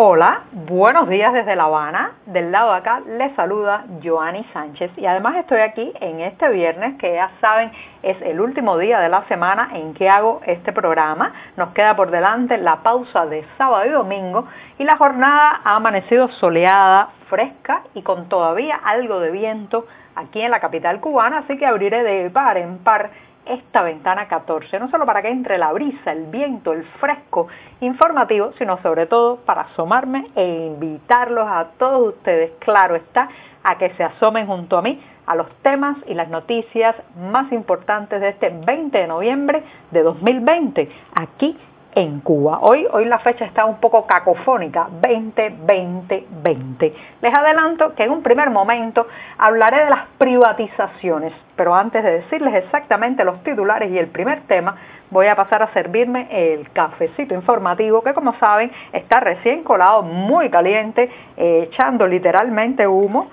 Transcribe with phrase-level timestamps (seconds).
[0.00, 2.12] Hola, buenos días desde La Habana.
[2.26, 6.96] Del lado de acá les saluda Joanny Sánchez y además estoy aquí en este viernes
[7.00, 7.72] que ya saben
[8.04, 11.32] es el último día de la semana en que hago este programa.
[11.56, 14.46] Nos queda por delante la pausa de sábado y domingo
[14.78, 20.50] y la jornada ha amanecido soleada, fresca y con todavía algo de viento aquí en
[20.50, 23.10] la capital cubana, así que abriré de par en par
[23.48, 27.48] esta ventana 14, no solo para que entre la brisa, el viento, el fresco
[27.80, 33.28] informativo, sino sobre todo para asomarme e invitarlos a todos ustedes, claro está,
[33.62, 38.20] a que se asomen junto a mí a los temas y las noticias más importantes
[38.20, 41.56] de este 20 de noviembre de 2020, aquí
[41.94, 42.58] en Cuba.
[42.60, 46.92] Hoy, hoy la fecha está un poco cacofónica, 20-20-20.
[47.22, 49.06] Les adelanto que en un primer momento
[49.38, 54.76] hablaré de las privatizaciones, pero antes de decirles exactamente los titulares y el primer tema,
[55.10, 60.50] voy a pasar a servirme el cafecito informativo que como saben está recién colado, muy
[60.50, 63.28] caliente, echando literalmente humo.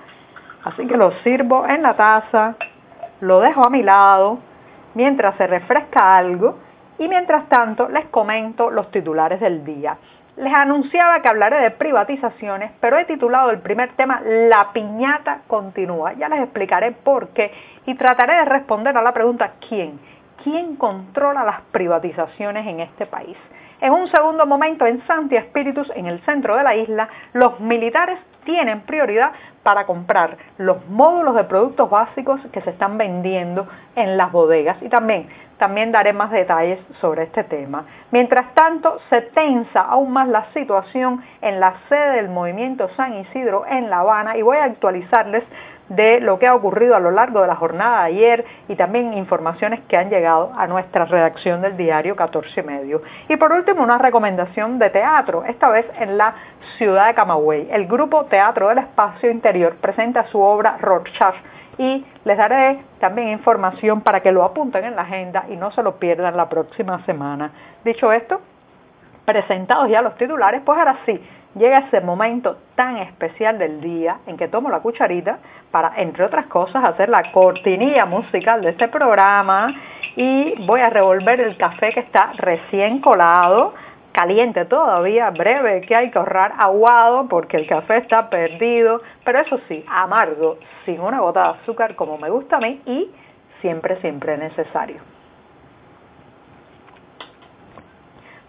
[0.64, 2.56] Así que lo sirvo en la taza,
[3.20, 4.38] lo dejo a mi lado,
[4.94, 6.65] mientras se refresca algo
[6.98, 9.96] y mientras tanto les comento los titulares del día.
[10.36, 16.12] Les anunciaba que hablaré de privatizaciones, pero he titulado el primer tema La piñata continúa.
[16.12, 17.50] Ya les explicaré por qué
[17.86, 19.98] y trataré de responder a la pregunta ¿quién?
[20.44, 23.36] ¿Quién controla las privatizaciones en este país?
[23.80, 28.18] En un segundo momento, en Santi Espíritus, en el centro de la isla, los militares
[28.44, 34.32] tienen prioridad para comprar los módulos de productos básicos que se están vendiendo en las
[34.32, 37.84] bodegas y también también daré más detalles sobre este tema.
[38.10, 43.64] Mientras tanto, se tensa aún más la situación en la sede del movimiento San Isidro
[43.66, 45.44] en La Habana y voy a actualizarles
[45.88, 49.14] de lo que ha ocurrido a lo largo de la jornada de ayer y también
[49.14, 53.02] informaciones que han llegado a nuestra redacción del diario 14 y medio.
[53.28, 56.34] Y por último, una recomendación de teatro, esta vez en la
[56.78, 57.68] ciudad de Camagüey.
[57.70, 61.36] El grupo Teatro del Espacio Interior presenta su obra Rorschach
[61.78, 65.82] y les daré también información para que lo apunten en la agenda y no se
[65.82, 67.50] lo pierdan la próxima semana.
[67.84, 68.40] Dicho esto,
[69.24, 71.20] presentados ya los titulares, pues ahora sí,
[71.56, 75.38] llega ese momento tan especial del día en que tomo la cucharita
[75.70, 79.74] para, entre otras cosas, hacer la cortinilla musical de este programa
[80.14, 83.74] y voy a revolver el café que está recién colado
[84.12, 89.60] caliente todavía, breve, que hay que ahorrar aguado porque el café está perdido, pero eso
[89.68, 90.56] sí, amargo,
[90.86, 93.10] sin una gota de azúcar como me gusta a mí y
[93.60, 95.15] siempre, siempre necesario.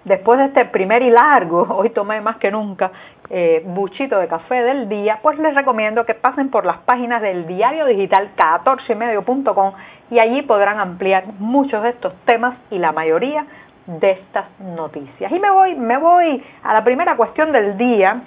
[0.07, 2.91] Después de este primer y largo, hoy tomé más que nunca,
[3.29, 7.45] eh, buchito de café del día, pues les recomiendo que pasen por las páginas del
[7.45, 9.73] diario digital 14medio.com
[10.09, 13.45] y allí podrán ampliar muchos de estos temas y la mayoría
[13.85, 15.29] de estas noticias.
[15.29, 18.21] Y me voy, me voy a la primera cuestión del día,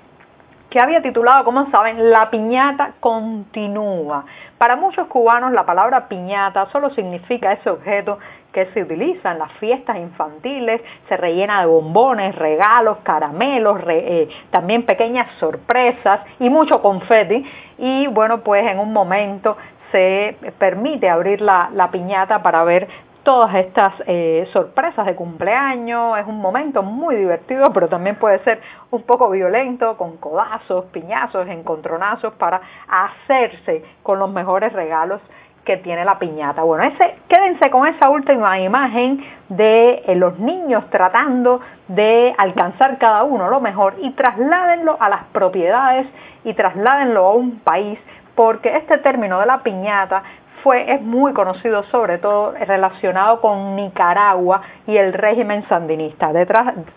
[0.70, 4.25] que había titulado, como saben, La piñata continúa.
[4.56, 8.19] Para muchos cubanos la palabra piñata solo significa ese objeto
[8.53, 14.84] que se utiliza en las fiestas infantiles, se rellena de bombones, regalos, caramelos, eh, también
[14.84, 17.44] pequeñas sorpresas y mucho confeti.
[17.78, 19.56] Y bueno, pues en un momento
[19.92, 22.88] se permite abrir la, la piñata para ver
[23.22, 26.19] todas estas eh, sorpresas de cumpleaños.
[26.19, 28.60] Es un momento muy divertido, pero también puede ser
[28.91, 35.20] un poco violento, con codazos, piñazos, encontronazos para hacerse con los mejores regalos
[35.64, 36.62] que tiene la piñata.
[36.62, 43.25] Bueno, ese, quédense con esa última imagen de eh, los niños tratando de alcanzar cada
[43.25, 46.06] uno lo mejor y trasládenlo a las propiedades
[46.44, 47.98] y trasládenlo a un país
[48.34, 50.22] porque este término de la piñata
[50.62, 56.31] fue, es muy conocido sobre todo relacionado con Nicaragua y el régimen sandinista.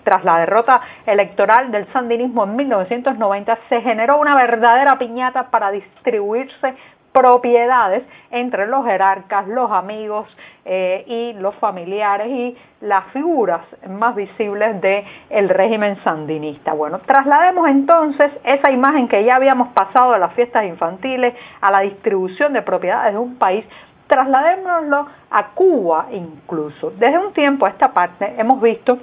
[0.04, 6.76] Tras la derrota electoral del sandinismo en 1990 se generó una verdadera piñata para distribuirse
[7.14, 10.28] propiedades entre los jerarcas, los amigos
[10.66, 16.74] eh, y los familiares y las figuras más visibles del el régimen sandinista.
[16.74, 21.82] Bueno, traslademos entonces esa imagen que ya habíamos pasado de las fiestas infantiles a la
[21.82, 23.66] distribución de propiedades de un país,
[24.08, 26.92] trasladémoslo a Cuba incluso.
[26.92, 28.98] Desde un tiempo a esta parte hemos visto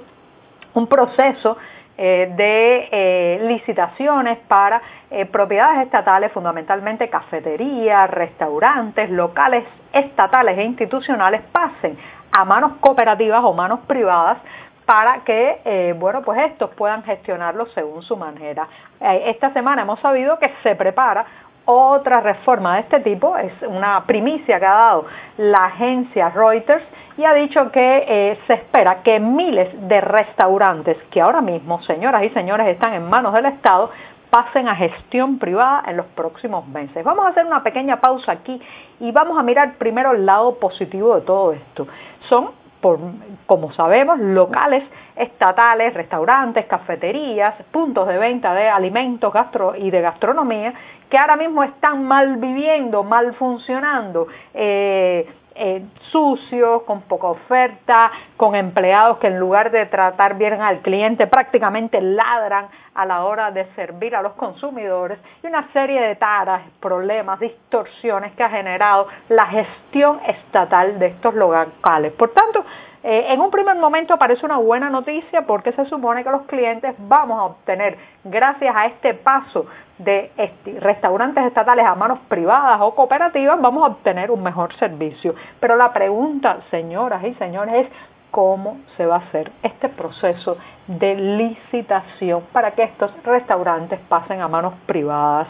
[0.73, 1.57] un proceso
[2.01, 9.63] de eh, licitaciones para eh, propiedades estatales, fundamentalmente cafeterías, restaurantes, locales
[9.93, 11.97] estatales e institucionales, pasen
[12.31, 14.37] a manos cooperativas o manos privadas
[14.85, 18.67] para que, bueno, pues estos puedan gestionarlo según su manera.
[18.99, 21.25] esta semana hemos sabido que se prepara
[21.65, 25.05] otra reforma de este tipo, es una primicia que ha dado
[25.37, 26.83] la agencia Reuters
[27.17, 32.23] y ha dicho que eh, se espera que miles de restaurantes que ahora mismo, señoras
[32.23, 33.91] y señores, están en manos del Estado,
[34.29, 37.03] pasen a gestión privada en los próximos meses.
[37.03, 38.59] Vamos a hacer una pequeña pausa aquí
[38.99, 41.87] y vamos a mirar primero el lado positivo de todo esto.
[42.29, 42.99] Son por,
[43.45, 44.83] como sabemos, locales
[45.15, 49.33] estatales, restaurantes, cafeterías, puntos de venta de alimentos
[49.77, 50.73] y de gastronomía
[51.11, 55.27] que ahora mismo están mal viviendo, mal funcionando, eh,
[55.63, 61.27] eh, sucios, con poca oferta, con empleados que en lugar de tratar bien al cliente
[61.27, 66.63] prácticamente ladran a la hora de servir a los consumidores y una serie de taras,
[66.79, 72.11] problemas, distorsiones que ha generado la gestión estatal de estos locales.
[72.13, 72.65] Por tanto,
[73.03, 76.95] eh, en un primer momento parece una buena noticia porque se supone que los clientes
[76.99, 79.65] vamos a obtener, gracias a este paso
[79.97, 80.31] de
[80.79, 85.35] restaurantes estatales a manos privadas o cooperativas, vamos a obtener un mejor servicio.
[85.59, 87.87] Pero la pregunta, señoras y señores, es
[88.31, 90.57] cómo se va a hacer este proceso
[90.87, 95.47] de licitación para que estos restaurantes pasen a manos privadas.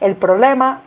[0.00, 0.80] El problema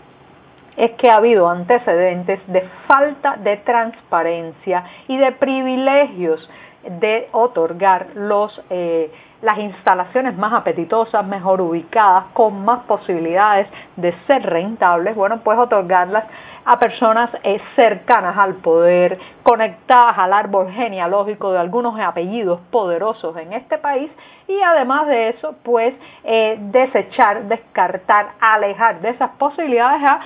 [0.78, 6.48] es que ha habido antecedentes de falta de transparencia y de privilegios
[6.84, 14.44] de otorgar los, eh, las instalaciones más apetitosas, mejor ubicadas, con más posibilidades de ser
[14.44, 16.26] rentables, bueno, pues otorgarlas
[16.68, 23.54] a personas eh, cercanas al poder, conectadas al árbol genealógico de algunos apellidos poderosos en
[23.54, 24.12] este país
[24.50, 25.94] y además de eso, pues
[26.26, 30.20] eh, desechar, descartar, alejar de esas posibilidades a,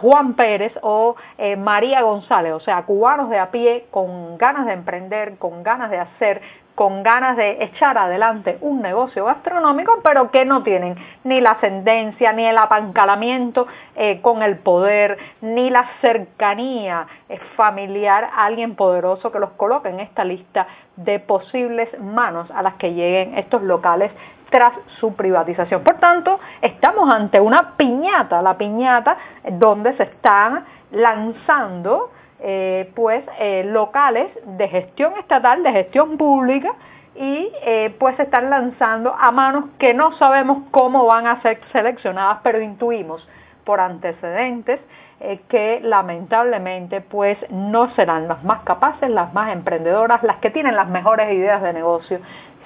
[0.00, 4.72] Juan Pérez o eh, María González, o sea, cubanos de a pie con ganas de
[4.72, 6.40] emprender, con ganas de hacer
[6.74, 12.32] con ganas de echar adelante un negocio gastronómico, pero que no tienen ni la ascendencia,
[12.32, 19.30] ni el apancalamiento eh, con el poder, ni la cercanía eh, familiar a alguien poderoso
[19.30, 20.66] que los coloque en esta lista
[20.96, 24.12] de posibles manos a las que lleguen estos locales
[24.50, 25.82] tras su privatización.
[25.82, 29.16] Por tanto, estamos ante una piñata, la piñata
[29.50, 32.10] donde se están lanzando
[32.44, 36.74] eh, pues eh, locales de gestión estatal, de gestión pública
[37.14, 41.60] y eh, pues se están lanzando a manos que no sabemos cómo van a ser
[41.70, 43.24] seleccionadas, pero intuimos
[43.64, 44.80] por antecedentes
[45.48, 50.88] que lamentablemente pues no serán las más capaces, las más emprendedoras, las que tienen las
[50.88, 52.18] mejores ideas de negocio,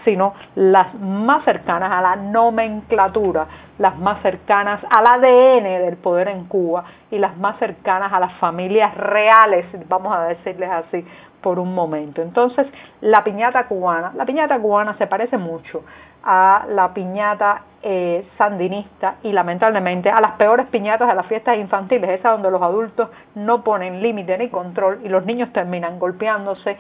[0.06, 3.46] sino las más cercanas a la nomenclatura,
[3.78, 8.32] las más cercanas al ADN del poder en Cuba y las más cercanas a las
[8.34, 11.04] familias reales, vamos a decirles así
[11.42, 12.22] por un momento.
[12.22, 12.66] Entonces,
[13.00, 15.82] la piñata cubana, la piñata cubana se parece mucho
[16.22, 22.10] a la piñata eh, sandinista y lamentablemente a las peores piñatas de las fiestas infantiles,
[22.10, 26.76] esa donde los adultos no ponen límite ni control y los niños terminan golpeándose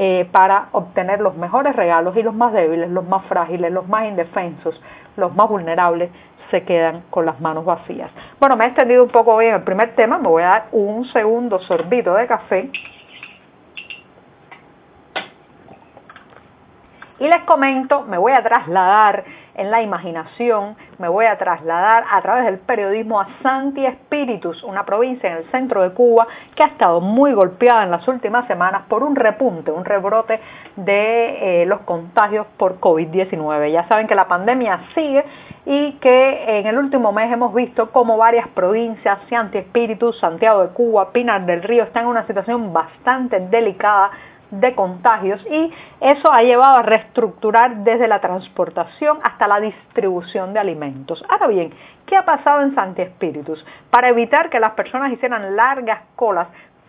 [0.00, 4.06] eh, para obtener los mejores regalos y los más débiles, los más frágiles, los más
[4.06, 4.80] indefensos,
[5.16, 6.12] los más vulnerables
[6.52, 8.08] se quedan con las manos vacías.
[8.38, 11.04] Bueno, me he extendido un poco bien el primer tema, me voy a dar un
[11.06, 12.70] segundo sorbito de café.
[17.18, 19.24] Y les comento, me voy a trasladar
[19.58, 24.86] en la imaginación, me voy a trasladar a través del periodismo a Santi Espíritus, una
[24.86, 28.82] provincia en el centro de Cuba que ha estado muy golpeada en las últimas semanas
[28.88, 30.40] por un repunte, un rebrote
[30.76, 33.72] de eh, los contagios por COVID-19.
[33.72, 35.24] Ya saben que la pandemia sigue
[35.66, 40.72] y que en el último mes hemos visto como varias provincias, Santi Espíritus, Santiago de
[40.72, 44.10] Cuba, Pinar del Río, están en una situación bastante delicada
[44.50, 50.60] de contagios y eso ha llevado a reestructurar desde la transportación hasta la distribución de
[50.60, 51.24] alimentos.
[51.28, 51.72] Ahora bien,
[52.06, 53.64] ¿qué ha pasado en Santi Espíritus?
[53.90, 56.48] Para evitar que las personas hicieran largas colas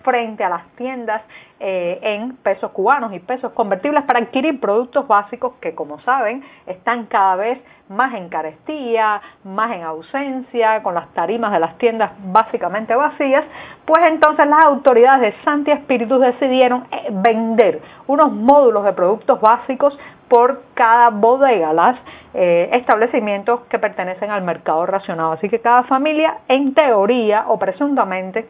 [0.09, 1.21] frente a las tiendas
[1.59, 7.05] eh, en pesos cubanos y pesos convertibles para adquirir productos básicos que, como saben, están
[7.05, 12.95] cada vez más en carestía, más en ausencia, con las tarimas de las tiendas básicamente
[12.95, 13.45] vacías,
[13.85, 19.97] pues entonces las autoridades de Santi Espíritus decidieron eh, vender unos módulos de productos básicos
[20.27, 21.99] por cada bodega, las
[22.33, 25.33] eh, establecimientos que pertenecen al mercado racionado.
[25.33, 28.47] Así que cada familia, en teoría o presuntamente,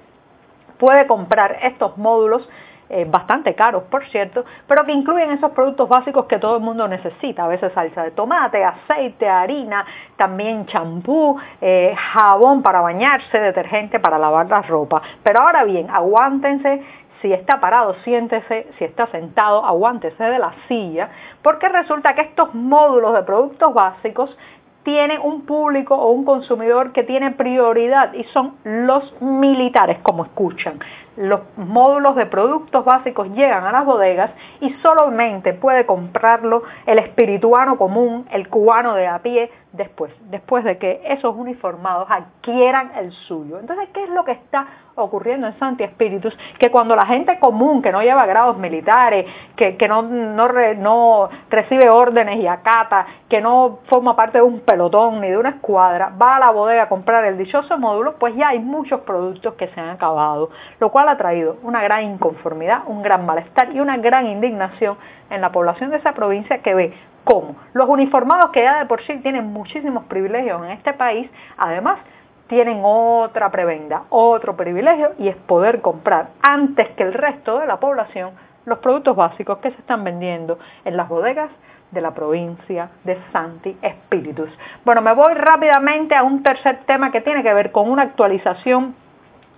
[0.79, 2.47] puede comprar estos módulos
[2.91, 6.87] eh, bastante caros, por cierto, pero que incluyen esos productos básicos que todo el mundo
[6.87, 9.85] necesita, a veces salsa de tomate, aceite, harina,
[10.17, 15.03] también champú, eh, jabón para bañarse, detergente para lavar la ropa.
[15.21, 16.81] Pero ahora bien, aguántense
[17.21, 21.09] si está parado, siéntese, si está sentado, aguántese de la silla,
[21.43, 24.35] porque resulta que estos módulos de productos básicos
[24.83, 30.79] tiene un público o un consumidor que tiene prioridad y son los militares, como escuchan.
[31.17, 37.77] Los módulos de productos básicos llegan a las bodegas y solamente puede comprarlo el espirituano
[37.77, 43.59] común, el cubano de a pie, después, después de que esos uniformados adquieran el suyo.
[43.59, 46.37] Entonces, ¿qué es lo que está ocurriendo en Santi Espíritus?
[46.57, 49.25] Que cuando la gente común, que no lleva grados militares,
[49.55, 55.29] que, no, no, recibe órdenes y acata, que no forma parte de un pelotón ni
[55.29, 58.59] de una escuadra, va a la bodega a comprar el dichoso módulo, pues ya hay
[58.59, 60.49] muchos productos que se han acabado,
[60.79, 64.97] lo cual ha traído una gran inconformidad, un gran malestar y una gran indignación
[65.29, 69.01] en la población de esa provincia que ve cómo los uniformados que ya de por
[69.03, 71.99] sí tienen muchísimos privilegios en este país, además
[72.47, 77.79] tienen otra prebenda, otro privilegio y es poder comprar antes que el resto de la
[77.79, 78.31] población
[78.65, 81.49] los productos básicos que se están vendiendo en las bodegas
[81.91, 84.49] de la provincia de Santi Espíritus.
[84.85, 88.95] Bueno, me voy rápidamente a un tercer tema que tiene que ver con una actualización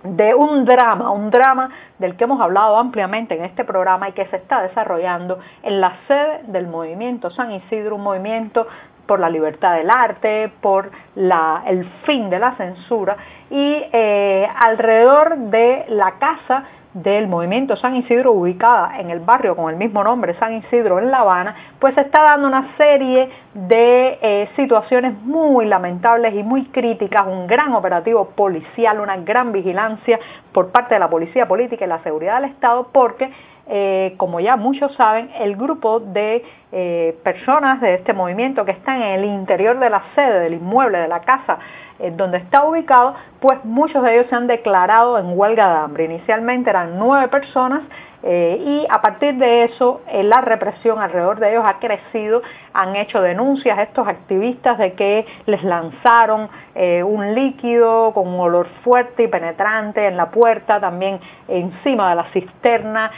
[0.04, 4.26] de un drama, un drama del que hemos hablado ampliamente en este programa y que
[4.26, 8.66] se está desarrollando en la sede del movimiento San Isidro, un movimiento
[9.06, 13.16] por la libertad del arte, por el fin de la censura
[13.50, 19.70] y eh, alrededor de la casa del movimiento San Isidro ubicada en el barrio con
[19.70, 24.18] el mismo nombre, San Isidro en La Habana, pues se está dando una serie de
[24.20, 30.18] eh, situaciones muy lamentables y muy críticas, un gran operativo policial, una gran vigilancia
[30.52, 33.30] por parte de la policía política y la seguridad del Estado, porque
[33.68, 39.00] eh, como ya muchos saben, el grupo de eh, personas de este movimiento que están
[39.00, 41.58] en el interior de la sede del inmueble, de la casa
[42.10, 46.04] donde está ubicado, pues muchos de ellos se han declarado en huelga de hambre.
[46.04, 47.82] Inicialmente eran nueve personas
[48.24, 52.42] eh, y a partir de eso eh, la represión alrededor de ellos ha crecido,
[52.72, 58.68] han hecho denuncias estos activistas de que les lanzaron eh, un líquido con un olor
[58.84, 61.18] fuerte y penetrante en la puerta, también
[61.48, 63.10] encima de la cisterna,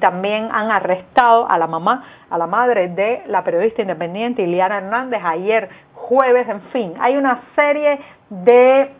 [0.00, 5.22] también han arrestado a la mamá, a la madre de la periodista independiente Iliana Hernández
[5.24, 5.70] ayer
[6.08, 7.98] jueves, en fin, hay una serie
[8.30, 8.92] de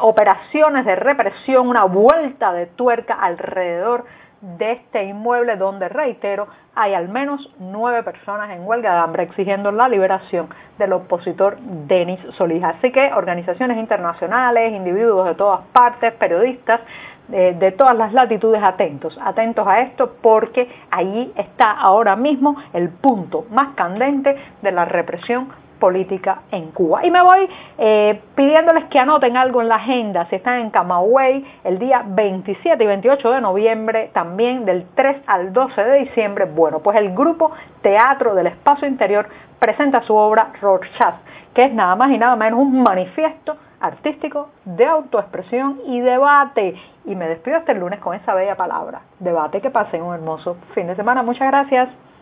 [0.00, 4.04] operaciones de represión, una vuelta de tuerca alrededor
[4.40, 9.72] de este inmueble donde, reitero, hay al menos nueve personas en huelga de hambre exigiendo
[9.72, 12.62] la liberación del opositor Denis Solís.
[12.62, 16.80] Así que organizaciones internacionales, individuos de todas partes, periodistas,
[17.26, 22.88] de, de todas las latitudes atentos, atentos a esto porque allí está ahora mismo el
[22.88, 27.04] punto más candente de la represión política en Cuba.
[27.04, 31.44] Y me voy eh, pidiéndoles que anoten algo en la agenda, si están en Camagüey,
[31.64, 36.80] el día 27 y 28 de noviembre, también del 3 al 12 de diciembre, bueno,
[36.80, 41.16] pues el grupo Teatro del Espacio Interior presenta su obra Rorschach,
[41.54, 46.74] que es nada más y nada menos un manifiesto artístico de autoexpresión y debate.
[47.04, 50.56] Y me despido hasta el lunes con esa bella palabra, debate, que pasen un hermoso
[50.74, 51.22] fin de semana.
[51.22, 52.07] Muchas gracias.